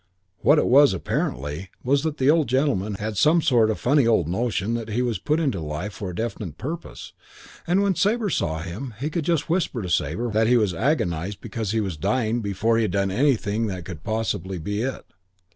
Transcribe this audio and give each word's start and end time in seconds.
"What 0.39 0.57
it 0.57 0.65
was, 0.65 0.95
apparently, 0.95 1.69
was 1.83 2.01
that 2.01 2.17
the 2.17 2.31
old 2.31 2.47
gentleman 2.47 2.95
had 2.95 3.17
some 3.17 3.39
sort 3.39 3.69
of 3.69 3.79
funny 3.79 4.07
old 4.07 4.27
notion 4.27 4.73
that 4.73 4.89
he 4.89 5.03
was 5.03 5.19
put 5.19 5.39
into 5.39 5.59
life 5.59 5.93
for 5.93 6.09
a 6.09 6.15
definite 6.15 6.57
purpose 6.57 7.13
and 7.67 7.83
when 7.83 7.93
Sabre 7.93 8.31
saw 8.31 8.63
him 8.63 8.95
he 8.99 9.11
could 9.11 9.25
just 9.25 9.47
whisper 9.47 9.79
to 9.83 9.89
Sabre 9.91 10.31
that 10.31 10.47
he 10.47 10.57
was 10.57 10.73
agonised 10.73 11.39
because 11.39 11.69
he 11.69 11.81
was 11.81 11.97
dying 11.97 12.41
before 12.41 12.79
he'd 12.79 12.89
done 12.89 13.11
anything 13.11 13.67
that 13.67 13.85
could 13.85 14.03
possibly 14.03 14.57
be 14.57 14.81
it. 14.81 15.05